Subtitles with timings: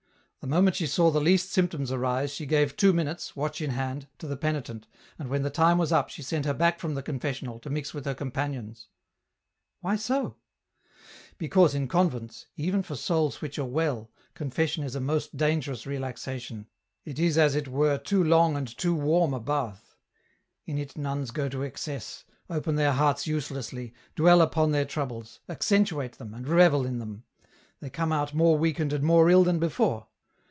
[0.43, 4.07] The moment she saw the least symptoms arise she gave two minutes, watch in hand,
[4.17, 4.87] to the penitent
[5.19, 7.93] and when the time was up she sent her back from the confessional, to mix
[7.93, 8.87] with her companions.""
[9.81, 10.37] Why so?""
[11.37, 16.65] Because in convents, even for souls which are well, confession is a most dangerous relaxation,
[17.05, 19.95] it is as it were too long and too warm a bath.
[20.65, 26.13] In it nuns go to excess, open their hearts uselessly, dwell upon their troubles, accentuate
[26.13, 27.25] them, and revel in them;
[27.79, 30.07] they come out more weakened and more ill than before.